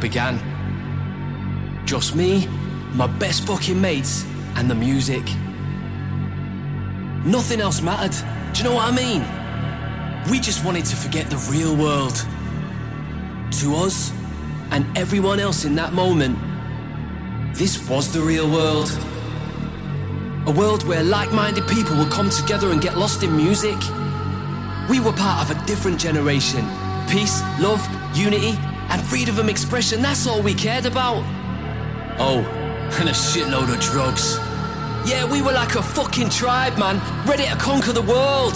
[0.00, 0.38] began.
[1.84, 2.46] Just me,
[2.92, 4.24] my best fucking mates,
[4.56, 5.24] and the music.
[7.24, 8.16] Nothing else mattered.
[8.52, 9.22] Do you know what I mean?
[10.30, 12.16] We just wanted to forget the real world.
[13.60, 14.12] To us,
[14.70, 16.38] and everyone else in that moment,
[17.54, 18.90] this was the real world.
[20.46, 23.76] A world where like minded people would come together and get lost in music.
[24.88, 26.64] We were part of a different generation.
[27.08, 27.80] Peace, love,
[28.14, 28.56] unity,
[28.90, 31.22] and freedom of expression, that's all we cared about.
[32.18, 32.40] Oh,
[33.00, 34.38] and a shitload of drugs.
[35.08, 38.54] Yeah, we were like a fucking tribe, man, ready to conquer the world.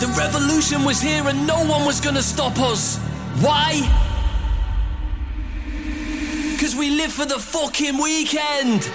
[0.00, 2.98] The revolution was here and no one was gonna stop us.
[3.40, 3.82] Why?
[6.60, 8.90] Cause we live for the fucking weekend.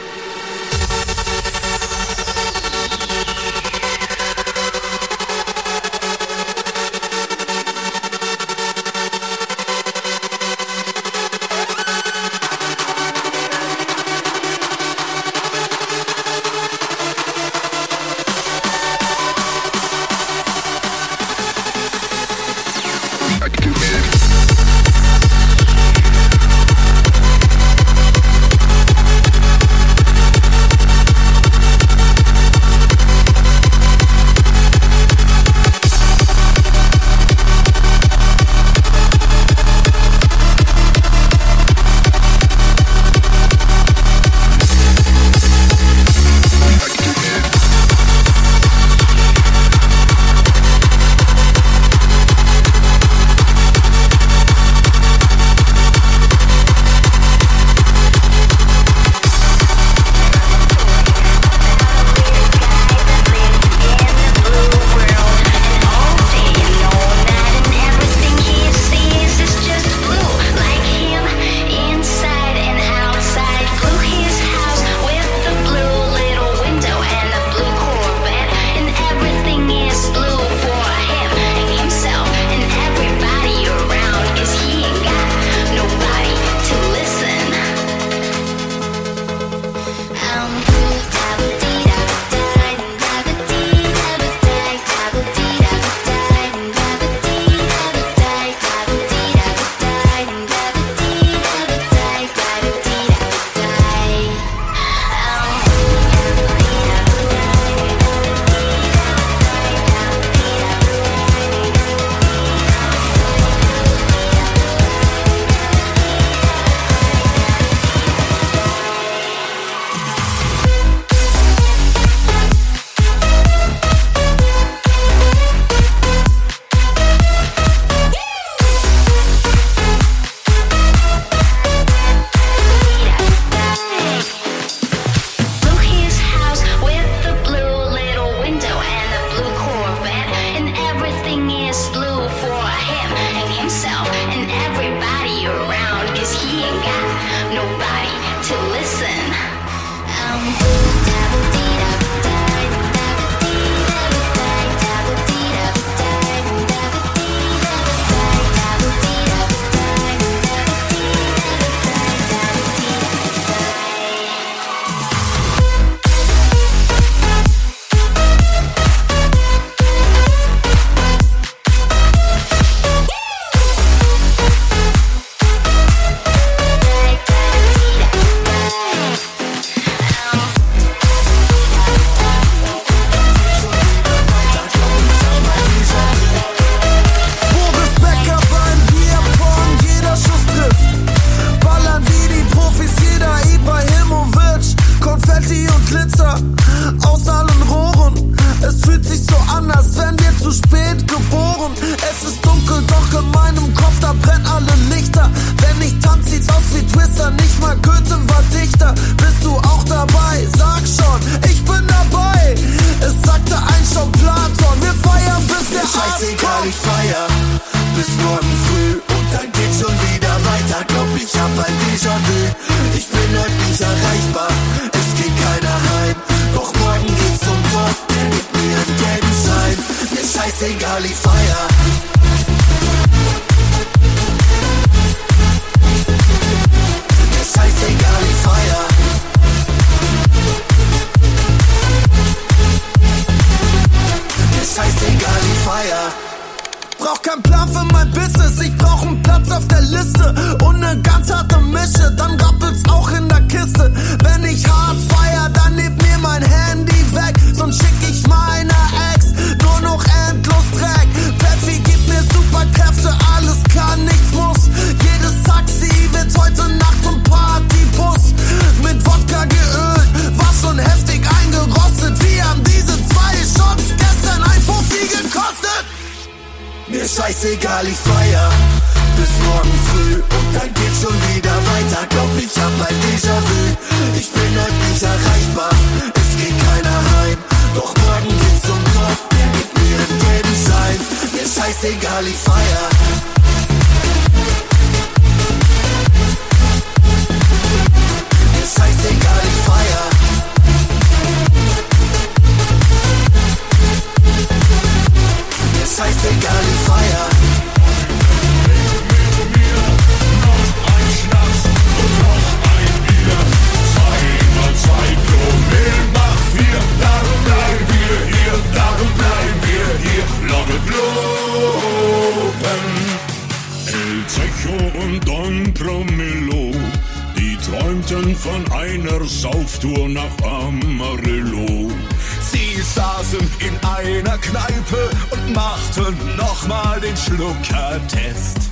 [333.73, 338.69] In einer Kneipe und machten nochmal den Schluckertest.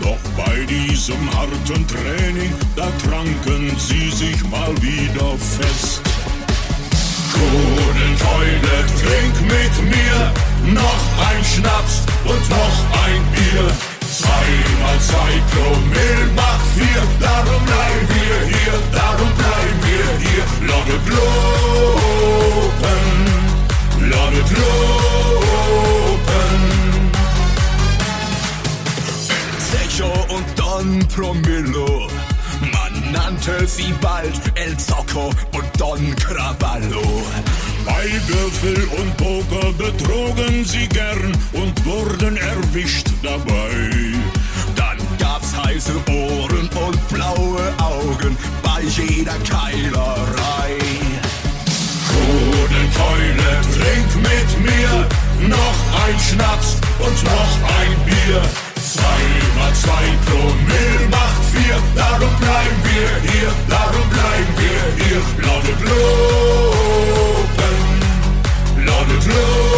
[0.00, 6.00] Doch bei diesem harten Training, da tranken sie sich mal wieder fest.
[7.32, 8.16] Guten
[9.00, 10.32] trink mit mir
[10.72, 13.66] noch ein Schnaps und noch ein Bier.
[14.10, 20.44] Zweimal zwei Promille macht vier, darum bleiben wir hier, darum bleiben wir hier.
[20.68, 21.84] Ladet lopen,
[24.10, 24.84] ladet lopen.
[29.70, 32.08] Secho und Don Promillo.
[32.72, 37.02] Man nannte sie bald El Zocco und Don Cravallo.
[37.84, 44.14] Bei Würfel und Poker betrogen sie gern und wurden erwischt dabei.
[44.74, 50.78] Dann gab's heiße Ohren und blaue Augen bei jeder Keilerei.
[52.14, 54.92] Guten Keule, trink mit mir
[55.48, 58.42] noch ein Schnaps und noch ein Bier.
[58.76, 59.22] Zwei
[59.58, 65.22] mal zwei Promille macht vier, darum bleiben wir hier, darum bleiben wir hier.
[65.46, 67.78] Lautet lopen,
[68.86, 69.74] lautet lopen.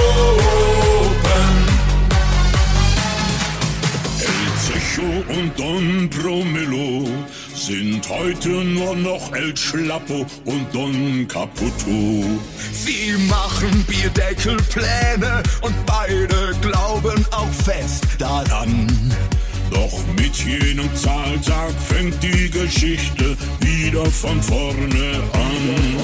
[4.21, 6.91] El Zecho und Don Promillo
[7.67, 12.23] sind heute nur noch El Schlappo und Don Caputo.
[12.73, 18.87] Sie machen Bierdeckelpläne und beide glauben auch fest daran.
[19.73, 25.97] Doch mit jenem Zahltag fängt die Geschichte wieder von vorne an.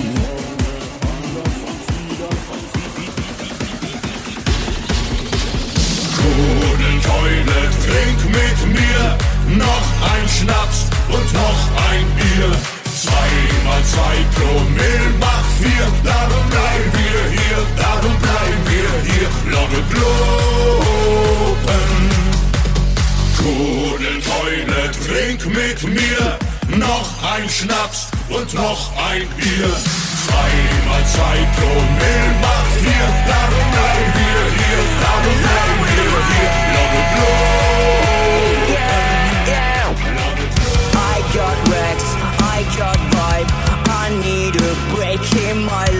[6.17, 9.19] Guten Keule, trink mit mir
[9.59, 10.82] noch ein Schnaps
[12.43, 12.59] ein Bier.
[13.03, 19.29] Zweimal zwei Promille macht vier, darum bleiben wir hier, darum bleiben wir hier.
[19.51, 19.83] Lopen.
[23.39, 26.39] Guten Keule, trink mit mir
[26.77, 29.73] noch ein Schnaps und noch ein Bier.
[30.27, 36.51] Zweimal zwei Promille macht vier, darum bleiben wir hier, darum bleiben wir hier.
[36.75, 37.52] Lautet lopen.
[45.37, 45.92] In my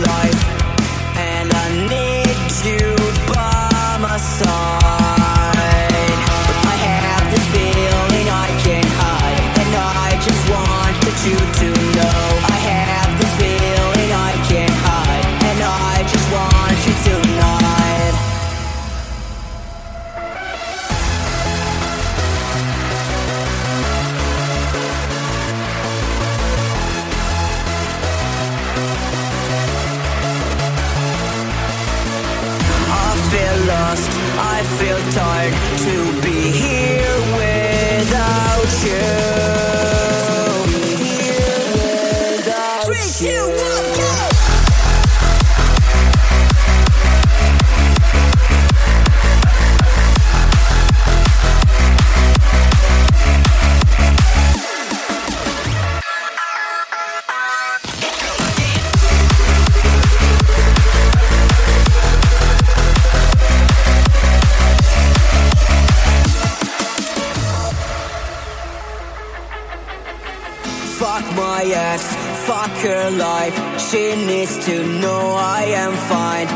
[71.35, 72.03] my ex.
[72.47, 73.55] Fuck her life,
[73.91, 76.49] she needs to know I am fine.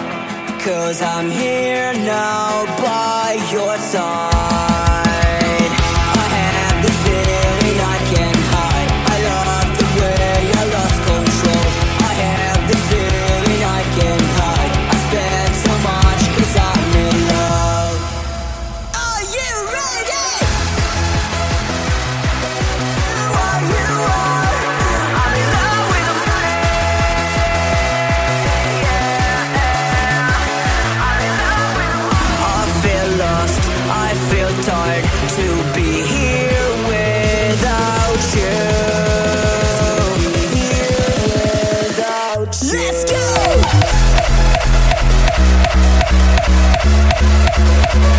[0.61, 4.76] Cause I'm here now by your side.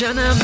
[0.00, 0.39] Canım.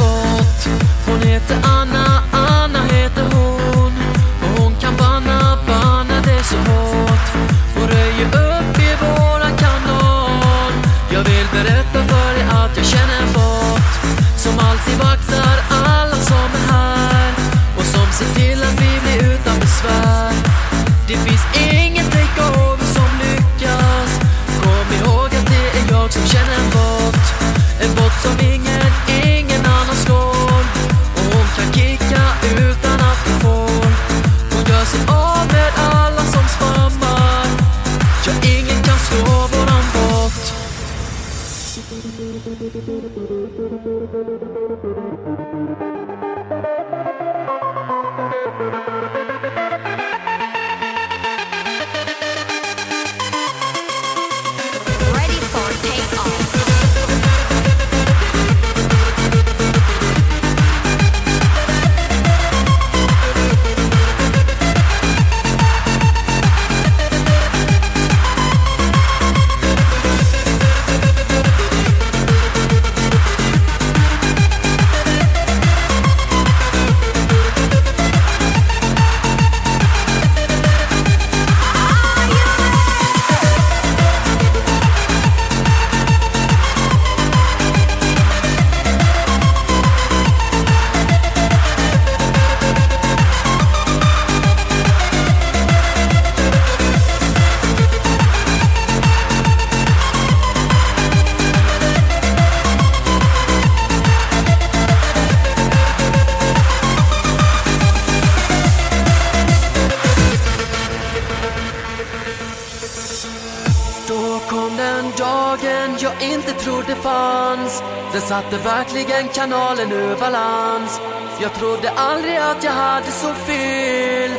[118.29, 121.01] Satte verkligen kanalen ur balans.
[121.41, 124.31] Jag trodde aldrig att jag hade så fel.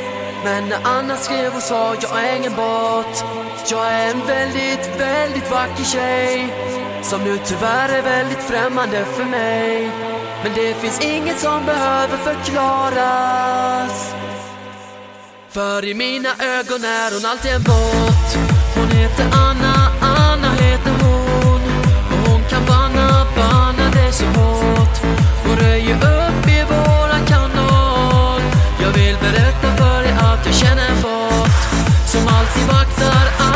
[0.44, 3.26] Men när Anna skrev och sa jag är ingen bot.
[3.72, 6.54] Jag är en väldigt, väldigt vacker tjej.
[7.02, 9.92] Som nu tyvärr är väldigt främmande för mig.
[10.44, 14.14] Men det finns inget som behöver förklaras.
[15.50, 18.38] För i mina ögon är hon alltid en bot.
[18.76, 19.77] Hon heter Anna, Anna
[25.88, 28.42] ju upp i våran kanal.
[28.82, 31.52] Jag vill berätta för dig att jag känner en bot.
[32.08, 33.47] Som alltid vaktar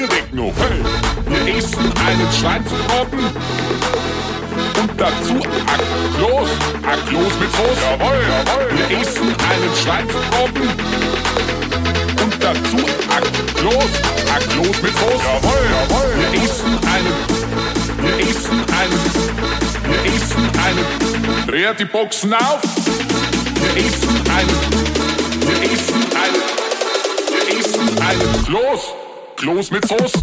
[0.00, 0.54] bayerische Bierweglauf.
[0.58, 3.18] Hey, wir essen einen Schweinsbraten
[4.80, 5.80] und dazu ein
[6.16, 6.48] Kloß.
[7.40, 7.84] Mit Soße.
[7.90, 8.66] Jawohl, jawohl.
[8.88, 10.68] Wir essen einen Schweinsbraten
[12.22, 15.24] und dazu ein Kloß, mit Soße.
[15.24, 16.10] Jawohl, jawohl.
[16.32, 17.16] Wir essen einen,
[18.00, 19.02] wir essen einen,
[19.84, 21.46] wir essen einen.
[21.46, 22.60] Dreht die Boxen auf.
[23.60, 24.58] Wir essen einen,
[25.40, 26.42] wir essen einen,
[27.28, 28.82] wir essen einen Kloß,
[29.40, 30.18] Kloß mit Soße.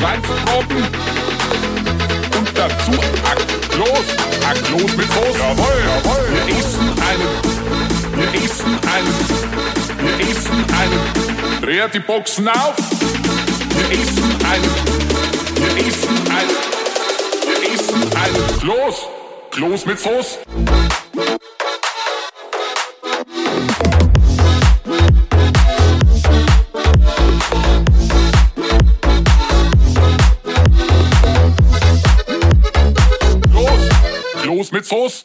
[0.00, 0.78] Schweinsbraten
[2.38, 2.92] und dazu
[4.48, 5.38] ein Kloß mit Soße.
[5.38, 6.24] Jawohl, jawohl.
[6.46, 7.30] Wir essen einen,
[8.16, 9.16] wir essen einen,
[10.00, 11.02] wir essen einen.
[11.60, 12.76] Dreht die Boxen auf.
[12.78, 14.72] Wir essen einen,
[15.56, 16.56] wir essen einen,
[17.44, 18.96] wir essen einen Kloß,
[19.50, 20.38] Kloß mit Soße.
[34.90, 35.24] Soße.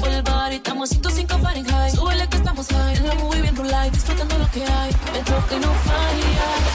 [0.00, 1.94] por el bar y estamos 105 Fahrenheit.
[1.94, 2.96] Súbele que estamos high.
[2.96, 4.90] En la movie bien light, disfrutando lo que hay.
[5.12, 6.69] Metro que no falla.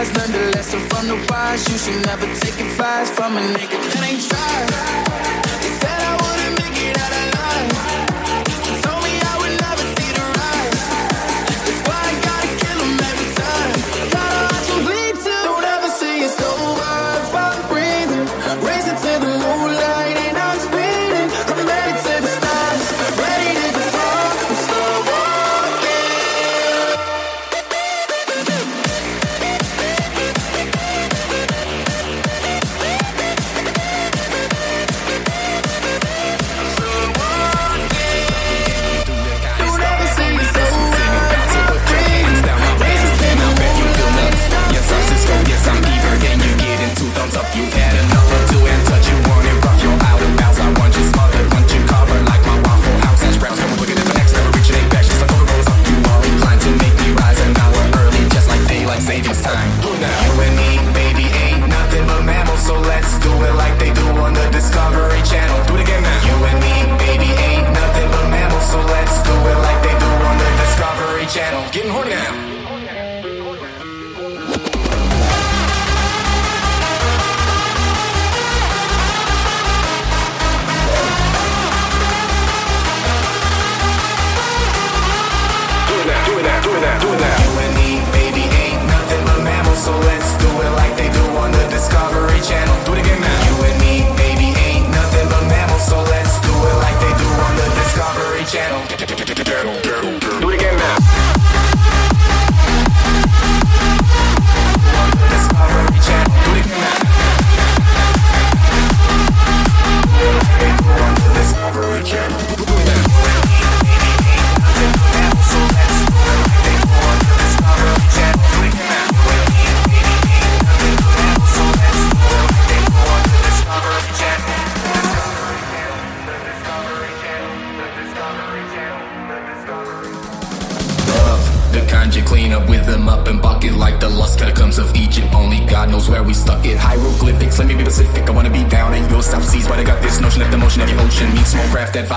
[0.00, 1.68] Replies, learn the lesson from the wise.
[1.68, 5.09] You should never take advice from a nigga that ain't tried.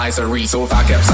[0.03, 0.45] Advisory.
[0.47, 1.05] So if I kept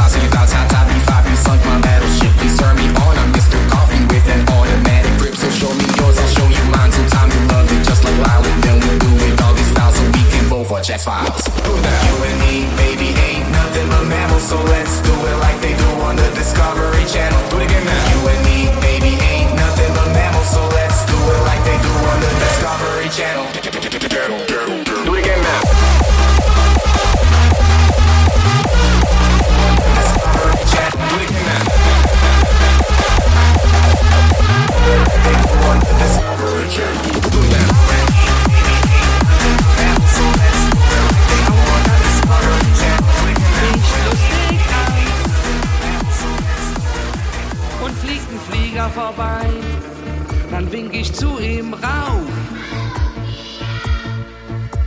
[51.69, 52.21] ihm rauf.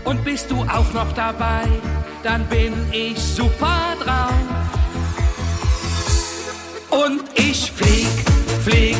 [0.04, 1.64] Und bist du auch noch dabei,
[2.22, 4.32] dann bin ich super drauf.
[6.90, 8.08] Und ich flieg,
[8.64, 8.96] flieg,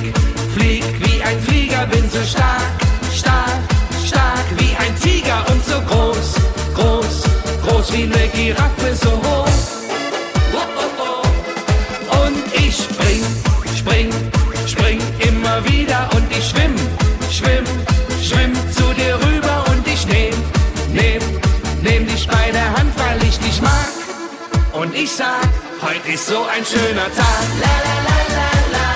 [0.55, 2.63] flieg wie ein Flieger, bin so stark,
[3.13, 3.61] stark,
[4.05, 6.35] stark wie ein Tiger und so groß,
[6.75, 7.25] groß,
[7.67, 9.49] groß wie eine Giraffe, so hoch.
[12.25, 13.23] Und ich spring,
[13.77, 14.11] spring,
[14.67, 16.12] spring immer wieder
[25.03, 25.49] ich sag,
[25.83, 27.45] heute ist so ein schöner Tag.
[27.61, 28.87] La, la, la, la, la.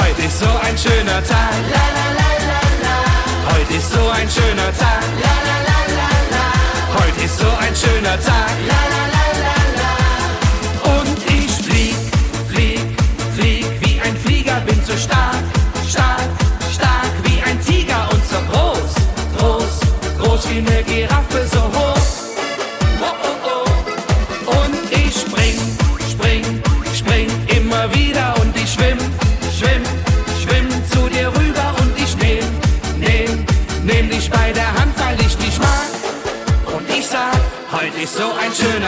[0.00, 1.54] Heute ist so ein schöner Tag.
[1.74, 2.96] La, la, la, la, la.
[3.52, 5.04] Heute ist so ein schöner Tag.
[5.24, 6.44] La, la, la, la, la.
[7.00, 8.54] Heute ist so ein schöner Tag.
[8.68, 8.89] La, la, la, la,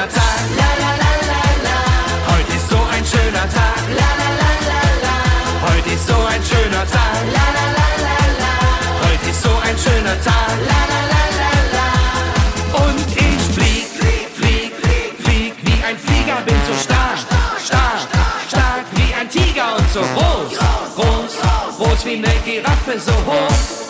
[0.03, 0.43] schöner Tag.
[0.59, 1.77] La la la la la.
[2.35, 3.83] Heute ist so ein schöner Tag.
[3.99, 5.17] La la la la la.
[5.69, 7.23] Heute ist so ein schöner Tag.
[7.37, 8.53] La la la la la.
[9.07, 10.55] Heute ist so ein schöner Tag.
[10.71, 11.89] La la la la la.
[12.85, 17.19] Und ich flieg, flieg, flieg, flieg, flieg wie ein Flieger, bin so stark,
[17.65, 18.01] stark,
[18.49, 20.59] stark wie ein Tiger und so groß,
[20.97, 21.33] groß,
[21.79, 23.82] groß wie eine Giraffe, so hoch.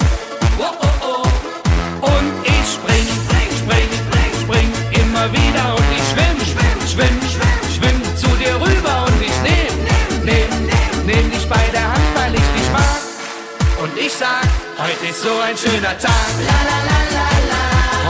[14.92, 16.32] Heute ist so ein schöner Tag.
[16.48, 17.62] La la la la la.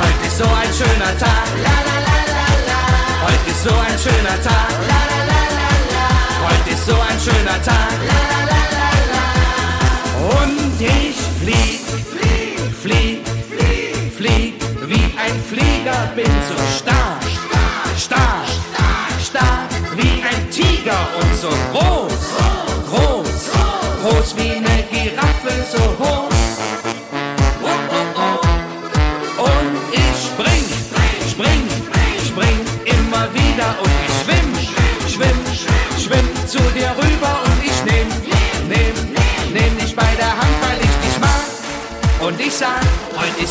[0.02, 1.48] Heute ist so ein schöner Tag.
[1.66, 2.80] La la la la la.
[3.26, 4.72] Heute ist so ein schöner Tag.
[4.90, 6.04] La la la la la.
[6.48, 7.96] Heute ist so ein schöner Tag.
[8.10, 9.24] La la la la la.
[10.40, 11.80] Und ich flieg,
[12.12, 13.20] flieg, flieg,
[13.50, 14.54] flieg, flieg
[14.88, 17.22] wie ein Flieger, bin so stark,
[17.96, 18.48] stark,
[19.28, 22.24] stark wie ein Tiger und so groß,
[22.90, 23.42] groß,
[24.02, 26.01] groß wie eine Giraffe, so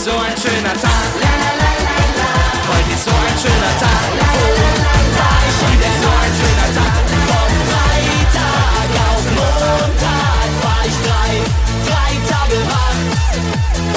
[0.02, 1.10] ist so ein schöner Tag.
[1.22, 2.30] La, la, la, la, la.
[2.72, 4.10] Heute ist so ein schöner Tag.
[4.18, 5.30] La, la, la, la, la.
[5.62, 6.94] Heute ist so ein schöner Tag.
[7.30, 11.32] Von Freitag auf Montag war ich drei,
[11.90, 13.00] drei Tage wach.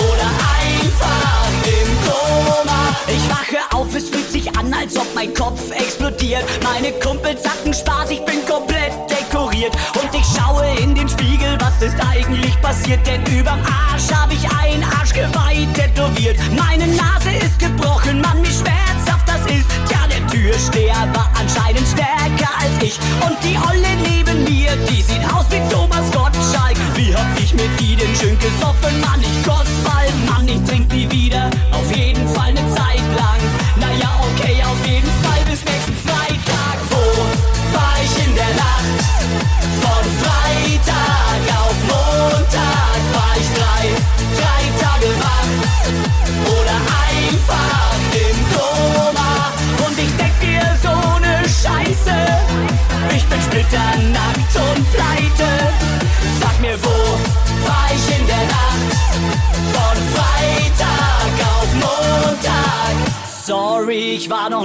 [0.08, 0.28] Oder
[0.60, 1.48] einfach
[1.78, 2.82] im Koma.
[3.08, 6.44] Ich wache auf, es fühlt sich an, als ob mein Kopf explodiert.
[6.62, 9.33] Meine Kumpels hatten Spaß, ich bin komplett dekoriert.
[9.72, 13.06] Und ich schaue in den Spiegel, was ist eigentlich passiert?
[13.06, 16.36] Denn überm Arsch habe ich ein Arschgeweih tätowiert.
[16.56, 19.66] Meine Nase ist gebrochen, Mann, wie schmerzhaft das ist.
[19.88, 22.98] Tja, der Türsteher war anscheinend stärker als ich.
[23.24, 26.76] Und die Olle neben mir, die sieht aus wie Thomas Gottschalk.
[26.94, 29.00] Wie hab ich mir die denn schön gesoffen?
[29.00, 31.50] Mann, ich kotz bald, Mann, ich trink nie wieder.
[31.72, 33.40] Auf jeden Fall eine Zeit lang.
[33.76, 36.03] Naja, okay, auf jeden Fall bis nächsten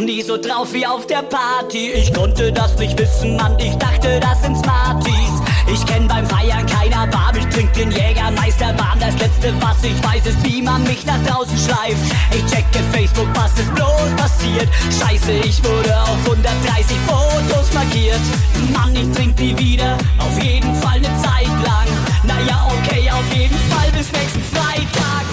[0.09, 1.91] nie so drauf wie auf der Party.
[1.91, 5.33] Ich konnte das nicht wissen, Mann, ich dachte, das sind Smarties.
[5.71, 8.99] Ich kenn beim Feiern keiner Bar, ich trink den Jägermeister warm.
[8.99, 12.01] Das letzte, was ich weiß, ist, wie man mich nach draußen schleift.
[12.31, 14.67] Ich checke Facebook, was ist bloß passiert?
[14.99, 18.25] Scheiße, ich wurde auf 130 Fotos markiert.
[18.73, 21.87] Mann, ich trink nie wieder, auf jeden Fall ne Zeit lang.
[22.23, 25.28] Naja, okay, auf jeden Fall bis nächsten Freitag.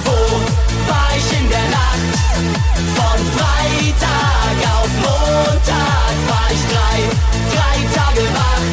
[0.88, 2.14] War ich in der Nacht?
[2.96, 6.98] Von Freitag auf Montag war ich drei,
[7.54, 8.66] drei Tage wach.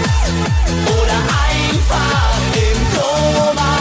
[0.97, 2.38] Oder einfach
[2.68, 3.74] im Koma.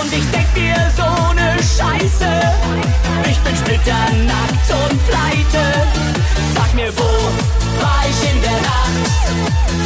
[0.00, 2.30] Und ich denk mir so ne Scheiße.
[3.30, 5.64] Ich bin splitternackt und pleite.
[6.54, 7.10] Sag mir, wo
[7.82, 9.06] war ich in der Nacht?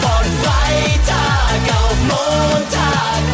[0.03, 3.30] Von Freitag auf Montag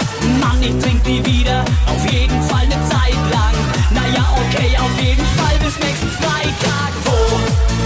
[0.66, 3.54] ich trink die wieder, auf jeden Fall eine Zeit lang.
[3.90, 6.90] Naja, okay, auf jeden Fall bis nächsten Freitag.
[7.04, 7.18] Wo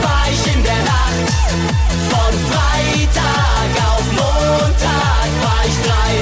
[0.03, 1.29] war ich in der Nacht?
[2.11, 6.13] Von Freitag auf Montag war ich drei,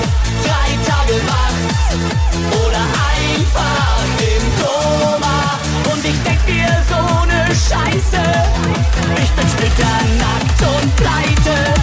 [0.46, 1.58] drei Tage wach.
[2.64, 2.82] Oder
[3.14, 4.02] einfach
[4.34, 5.40] im Koma.
[5.92, 8.22] Und ich denk dir so ne Scheiße.
[9.22, 11.77] Ich bin splitternackt und pleite.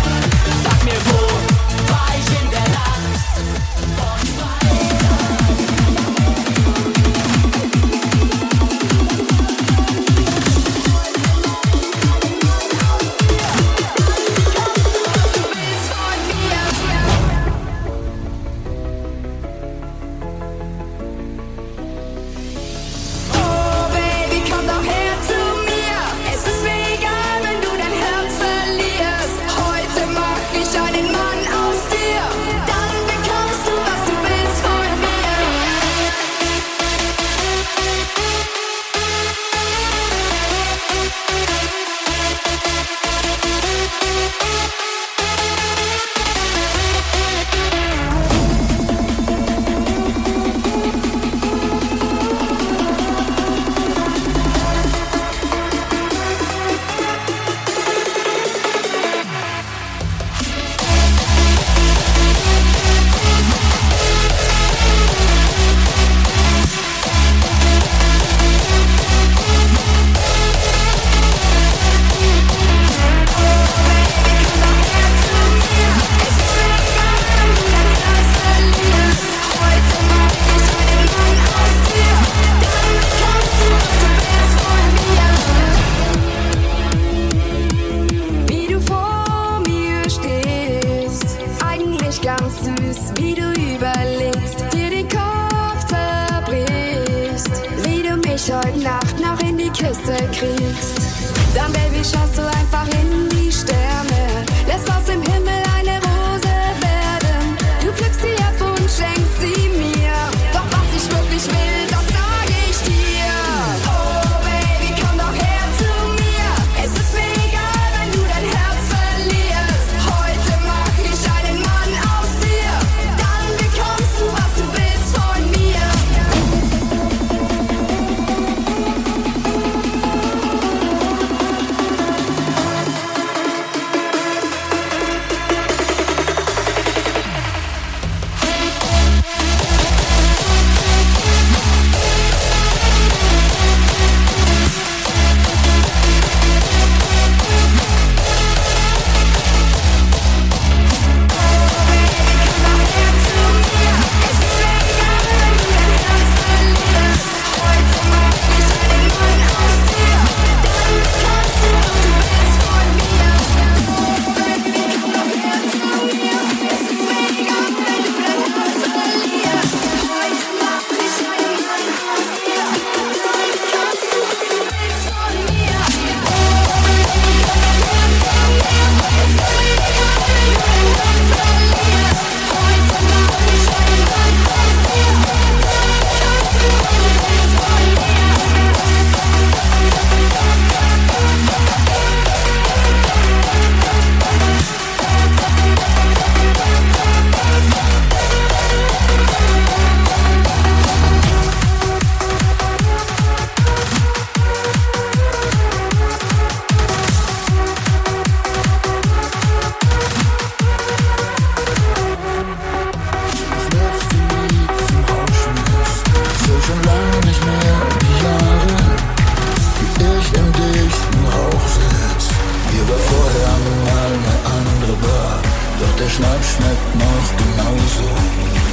[225.99, 228.07] der Schnaps schmeckt noch genauso.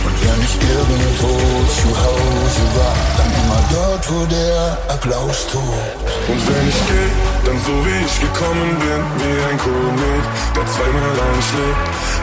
[0.05, 1.33] Und wenn ich irgendwo
[1.71, 6.03] zu Hause war, dann immer dort, wo der Applaus tobt.
[6.29, 7.09] Und wenn ich geh,
[7.47, 10.25] dann so wie ich gekommen bin, wie ein Komet,
[10.57, 11.83] der zweimal einschlägt.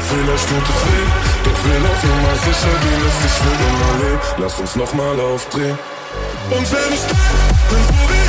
[0.09, 1.07] Vielleicht tut es weh,
[1.45, 4.21] doch will auf Nummer sicher gehen, dass ich will immer leben.
[4.39, 5.77] Lass uns nochmal aufdrehen.
[6.49, 7.15] Und wenn ich geh,
[7.71, 8.28] dann so wie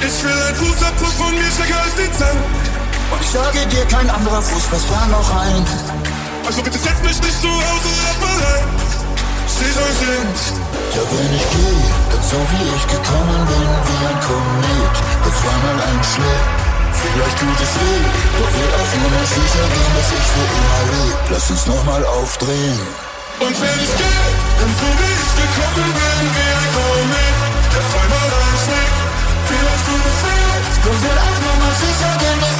[0.00, 2.36] Ich will ein Fußabdruck von mir stärker als die Zeit.
[3.10, 5.64] Und ich sage dir, kein anderer Fuß Fußpass da noch ein.
[6.46, 8.68] Also bitte setz mich nicht zu Hause ab allein.
[9.48, 10.28] Steht euch hin.
[10.94, 11.80] Ja, wenn ich gehe,
[12.12, 16.66] dann so wie ich gekommen bin, wie ein Komet, das zweimal einschlägt.
[16.92, 18.04] Vielleicht tut es weh,
[18.36, 21.18] doch wir auf nur Nummer sicher gehen, dass ich für immer lebe.
[21.30, 22.80] Lass uns nochmal aufdrehen.
[23.40, 24.28] Und wenn ich gehe,
[24.60, 27.36] dann so wie ich gekommen bin, wie ein Komet,
[27.72, 28.45] das zweimal einschlägt.
[29.86, 32.58] Du willst einfach mal sicher gehen, dass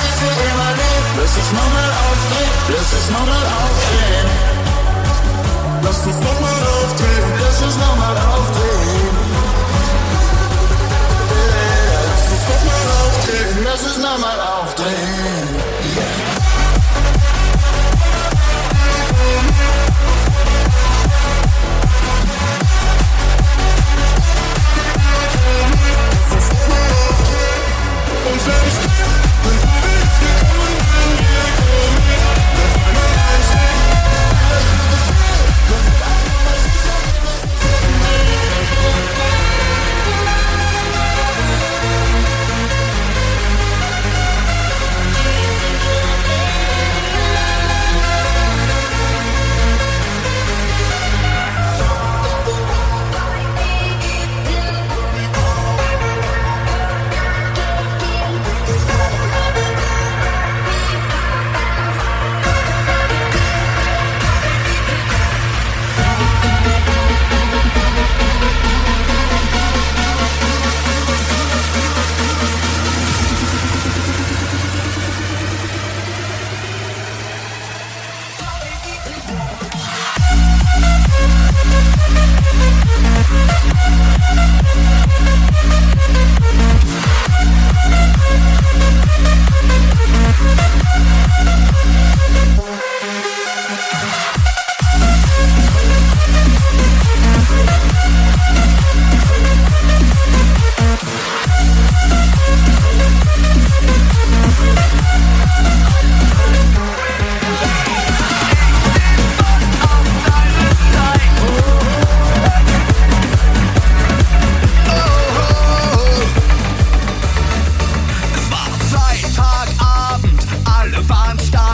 [1.37, 4.57] ich es nochmal aufdrehen, lass uns nochmal aufdrehen.
[5.83, 9.16] Lass uns nochmal aufdrehen, lass uns nochmal aufdrehen.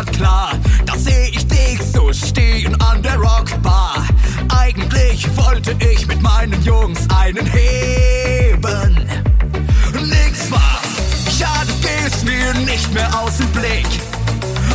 [0.03, 0.53] Land klar.
[0.87, 4.05] Da seh ich dich so stehen an der Rockbar.
[4.49, 9.09] Eigentlich wollte ich mit meinen Jungs einen heben.
[9.95, 10.81] Nix war.
[11.39, 13.87] Ja, du gehst mir nicht mehr aus dem Blick.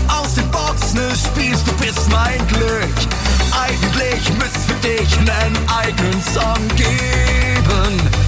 [0.08, 2.98] Aus den Boxen spielst du bist mein Glück.
[3.52, 8.27] Eigentlich müsst für dich nen eigenen Song geben.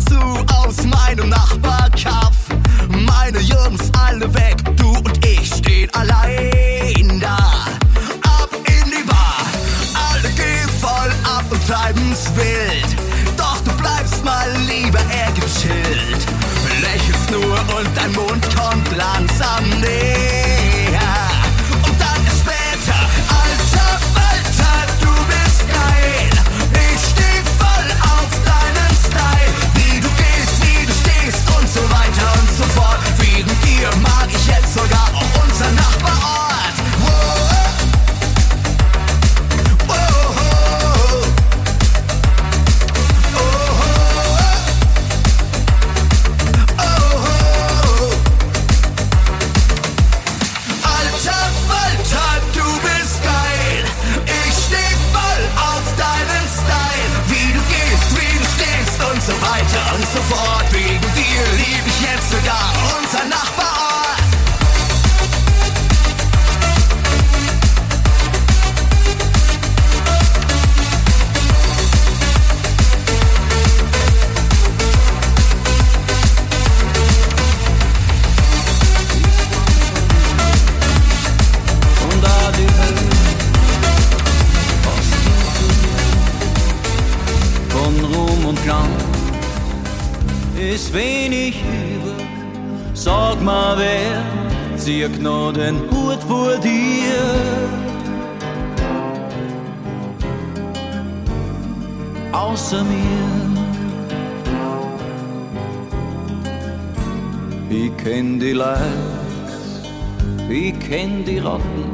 [0.00, 2.36] Dazu aus meinem Nachbarkaff.
[2.88, 7.36] Meine Jungs alle weg, du und ich stehen allein da.
[8.22, 9.46] Ab in die Bar,
[10.12, 12.96] alle gehen voll ab und treiben's wild.
[13.36, 16.26] Doch du bleibst mal lieber eher gechillt.
[16.80, 20.39] Lächelst nur und dein Mund kommt langsam näher.
[95.60, 97.20] Zieht noch den Hut vor dir?
[102.32, 103.40] Außer mir.
[107.70, 109.20] Ich kenn die Leute
[110.52, 111.84] ich kenn die Ratten,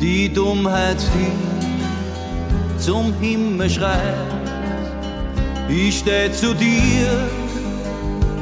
[0.00, 4.32] die Dummheit, die zum Himmel schreit.
[5.68, 7.28] Ich steh zu dir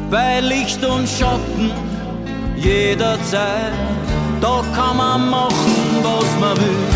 [0.09, 1.73] bei Licht und Schatten
[3.31, 3.73] jederzeit.
[4.41, 6.87] Da kann man machen, was man will.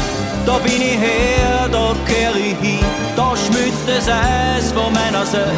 [0.47, 2.85] Da bin ich her, da kehr ich hin.
[3.17, 5.51] Da schmilzt das Eis von meiner Seite.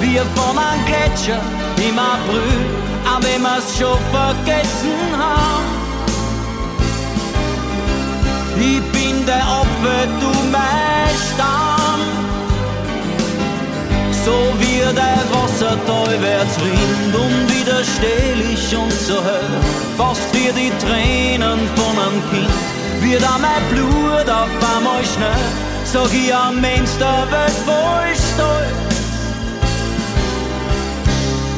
[0.00, 1.40] Wir von einem Gletscher
[1.76, 2.58] im April,
[3.06, 5.82] auch wenn wir's schon vergessen haben.
[8.58, 11.61] Ich bin der Opfer, du mein Stamm.
[14.24, 19.54] So wie der Wassertal wird's Wind unwiderstehlich und so hell.
[19.96, 22.62] Fast wie die Tränen von einem Kind,
[23.00, 25.46] wird auch mein Blut auf einmal schnell.
[25.84, 28.82] Sag ich am Mensch der Welt voll stolz.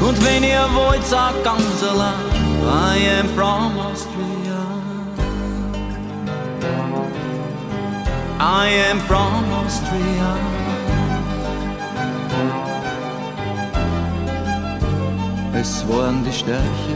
[0.00, 2.14] Und wenn ihr wollt, sag ganz allein,
[2.64, 4.24] I am from Austria.
[8.40, 10.63] I am from Austria.
[15.54, 16.94] Es waren die Stärke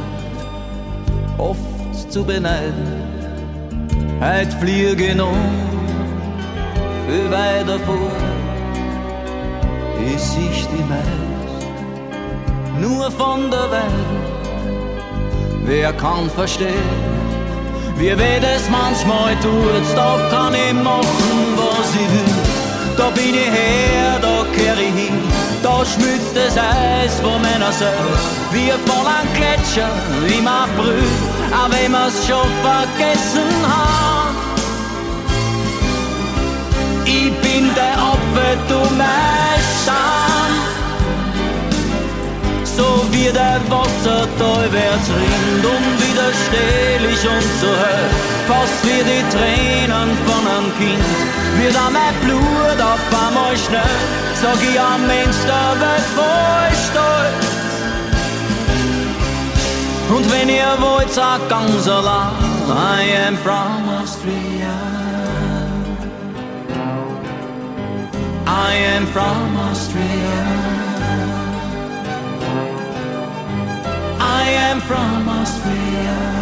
[1.39, 3.03] oft zu beneiden.
[4.21, 5.33] Heut fliege noch
[7.07, 8.11] viel weiter vor.
[10.05, 11.39] Ich sich die meist
[12.81, 14.39] nur von der Welt.
[15.65, 16.95] Wer kann verstehen,
[17.97, 22.35] wie weh das manchmal tut, da kann ich machen, was ich will.
[22.97, 25.19] Da bin ich her, da kehr ich hin,
[25.63, 28.19] da schmilzt das Eis von meiner Seele,
[28.53, 29.91] wie von einem Gletscher
[30.39, 31.05] im April,
[31.53, 34.37] auch wenn wir's schon vergessen haben.
[37.05, 38.89] Ich bin der Opfer, du
[39.85, 40.53] Scham.
[42.65, 48.09] So wie der Wassertal wird's rinnt, unwiderstehlich und so hell.
[48.47, 51.19] Fast wie die Tränen von einem Kind,
[51.59, 54.28] wird auch mein Blut auf einmal schnell.
[54.41, 57.47] Sag ich am Mensch, der wird voll stolz.
[60.15, 62.33] Und wenn ihr wollt, sagt ganz allein,
[62.69, 64.77] I am from Austria.
[68.47, 70.79] I am from Austria.
[74.21, 76.38] I am from Austria.